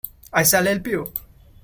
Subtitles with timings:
[0.33, 1.13] I shall help you.